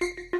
[0.00, 0.30] you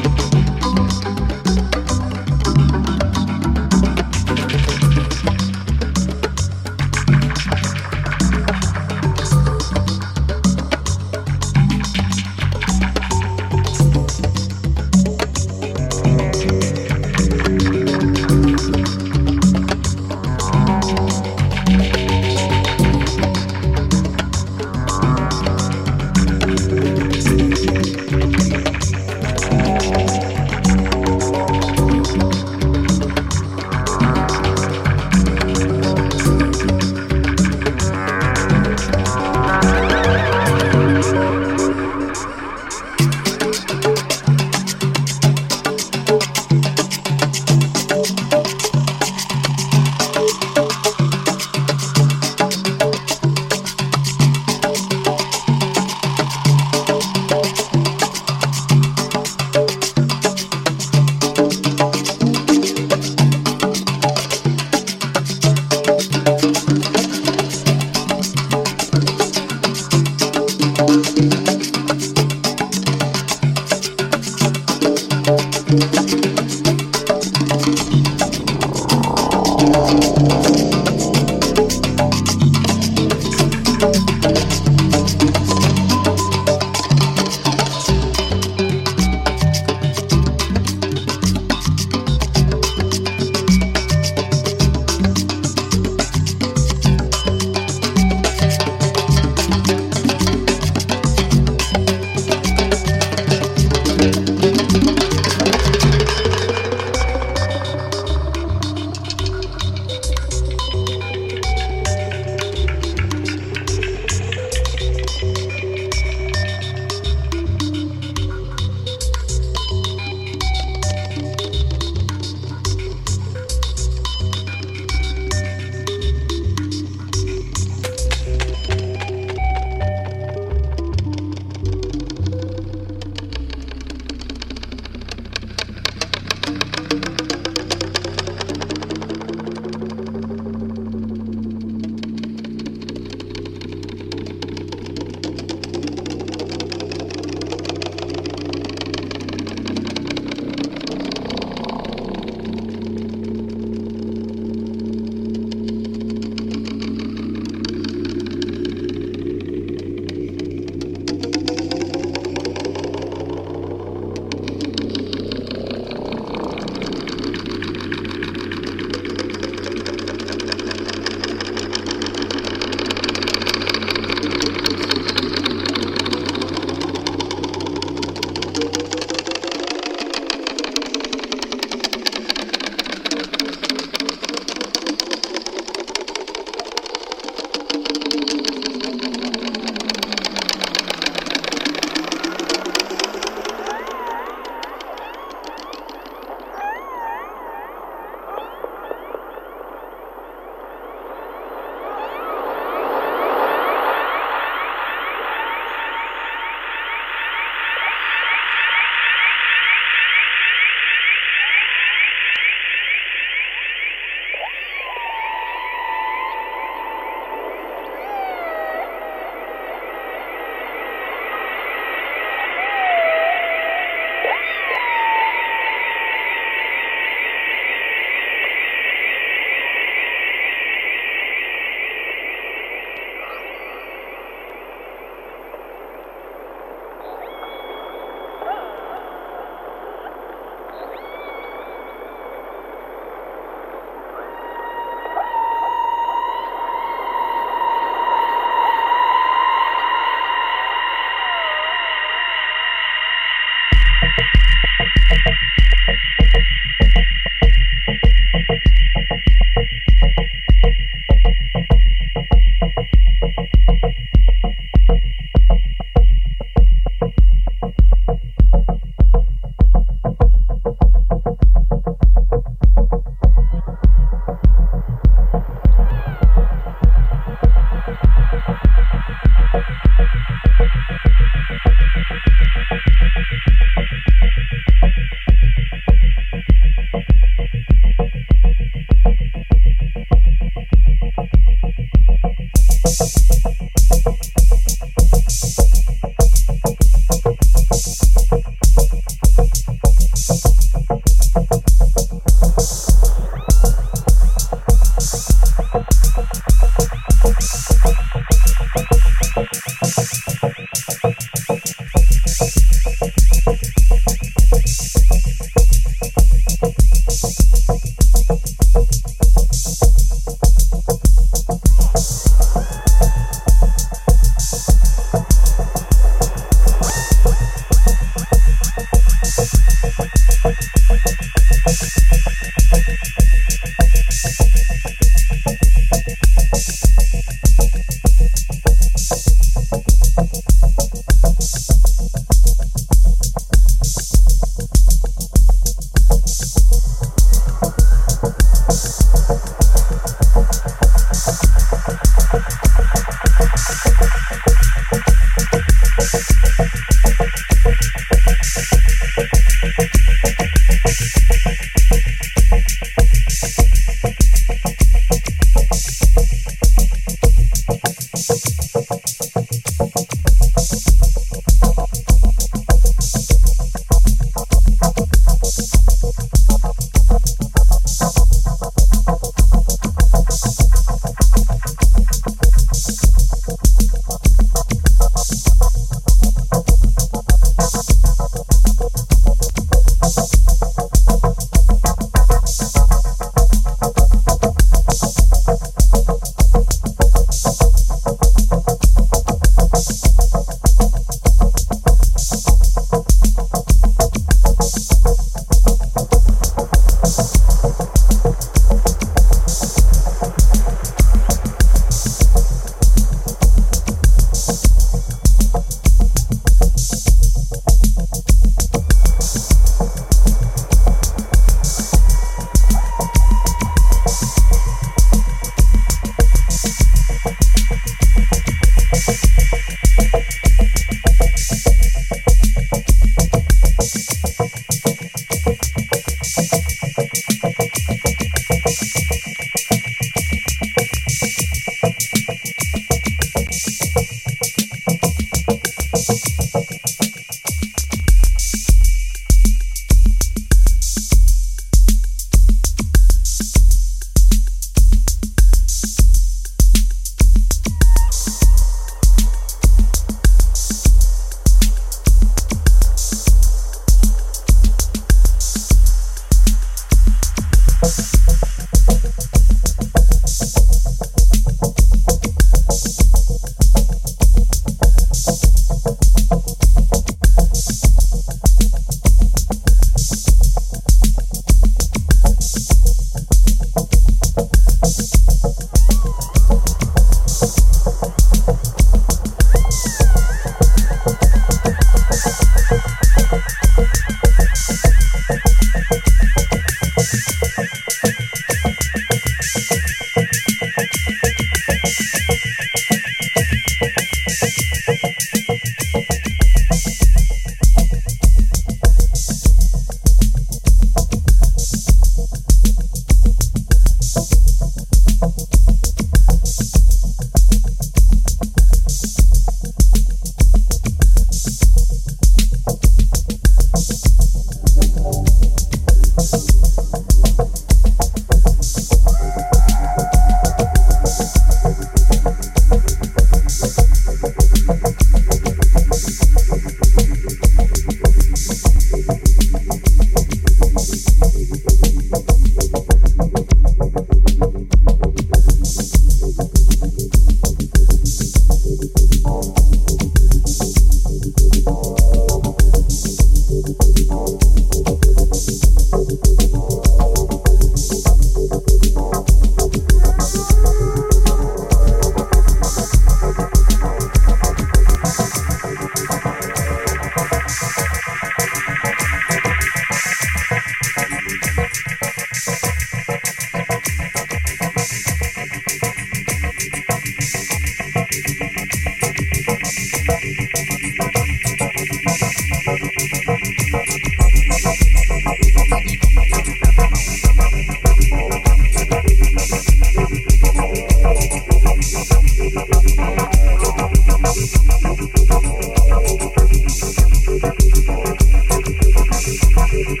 [599.72, 600.00] Thank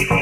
[0.00, 0.13] you.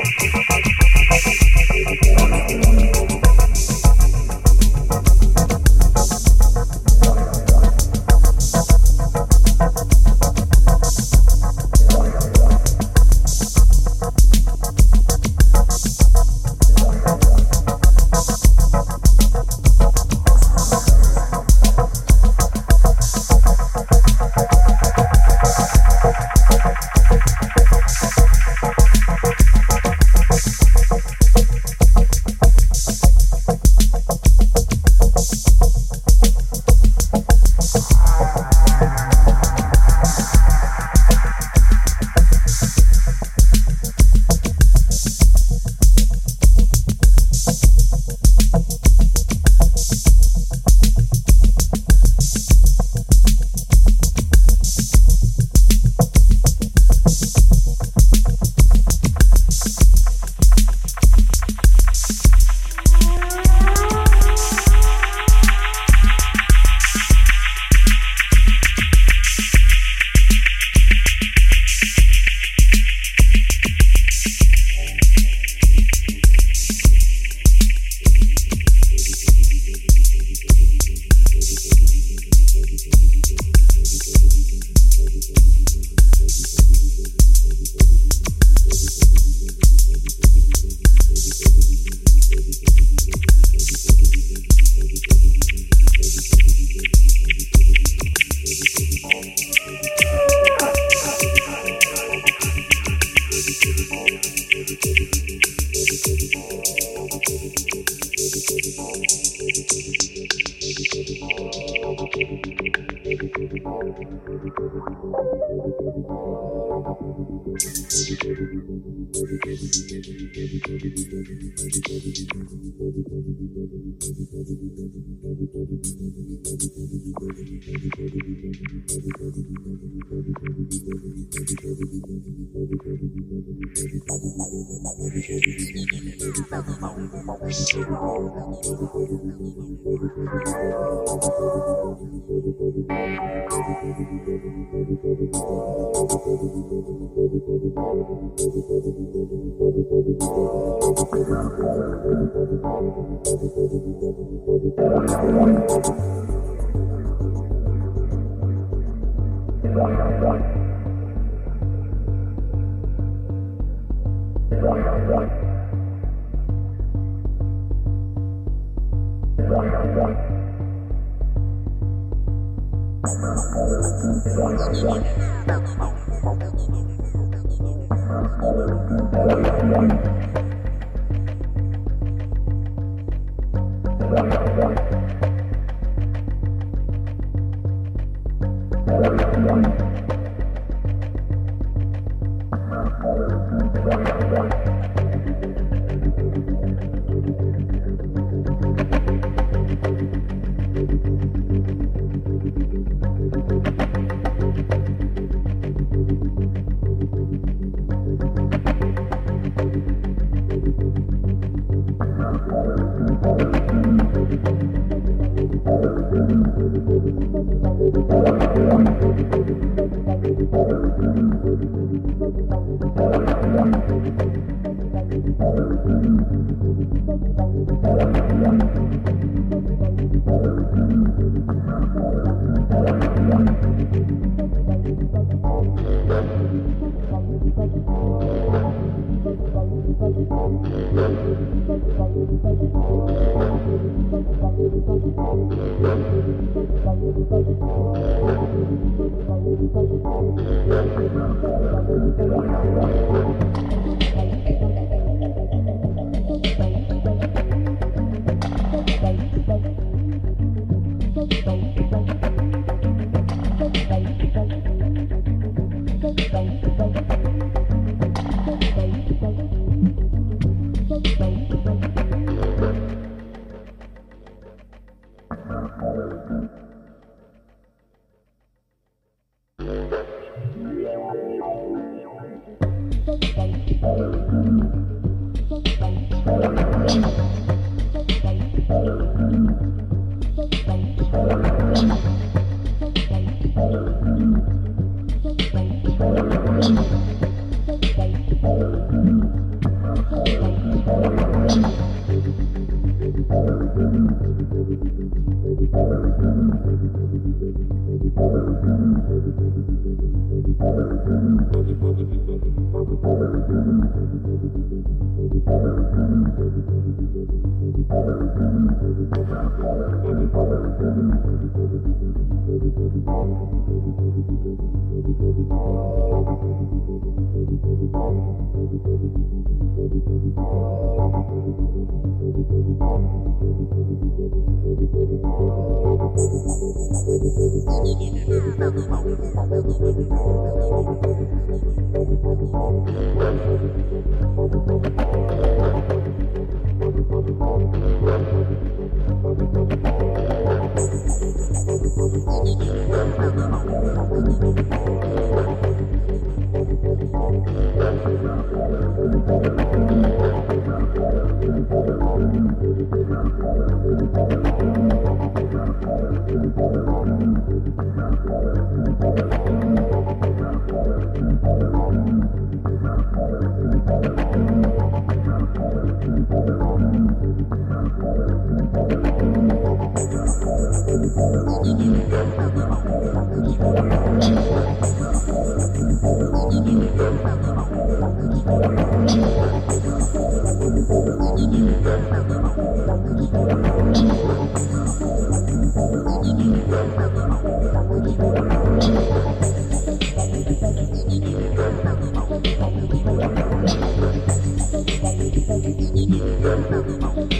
[407.02, 407.32] Thank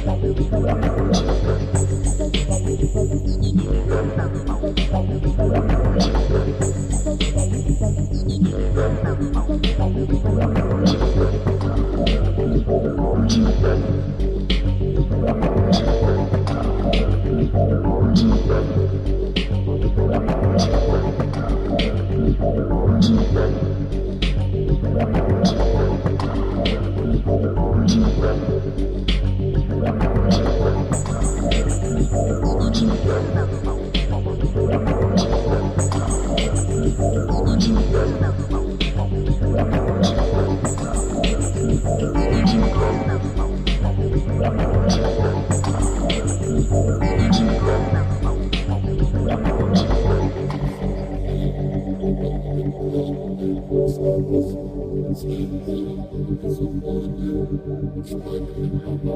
[3.26, 3.41] you.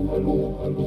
[0.09, 0.87] Hallo, hallo.